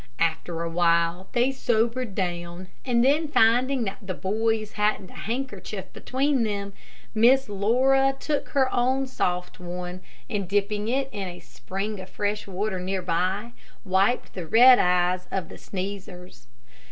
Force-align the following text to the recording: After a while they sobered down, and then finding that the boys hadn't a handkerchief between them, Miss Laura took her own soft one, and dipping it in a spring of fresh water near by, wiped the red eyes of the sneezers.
After 0.17 0.63
a 0.63 0.67
while 0.71 1.27
they 1.33 1.51
sobered 1.51 2.15
down, 2.15 2.69
and 2.83 3.05
then 3.05 3.27
finding 3.27 3.83
that 3.83 3.99
the 4.01 4.15
boys 4.15 4.71
hadn't 4.71 5.11
a 5.11 5.29
handkerchief 5.29 5.93
between 5.93 6.41
them, 6.43 6.73
Miss 7.13 7.47
Laura 7.47 8.15
took 8.19 8.49
her 8.49 8.67
own 8.73 9.05
soft 9.05 9.59
one, 9.59 10.01
and 10.27 10.49
dipping 10.49 10.87
it 10.87 11.07
in 11.11 11.27
a 11.27 11.39
spring 11.39 11.99
of 11.99 12.09
fresh 12.09 12.47
water 12.47 12.79
near 12.79 13.03
by, 13.03 13.51
wiped 13.85 14.33
the 14.33 14.47
red 14.47 14.79
eyes 14.79 15.27
of 15.29 15.49
the 15.49 15.57
sneezers. 15.59 16.47